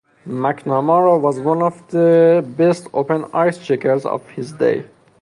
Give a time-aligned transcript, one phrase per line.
[0.27, 4.87] McNamara was one of the best open ice checkers of his day.